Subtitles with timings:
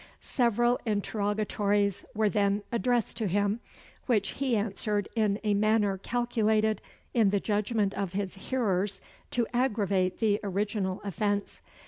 [0.19, 3.59] Several interrogatories were then addressed to him,
[4.07, 6.81] which he answered in a manner calculated,
[7.13, 11.61] in the judgment of his hearers, to aggravate the original offence.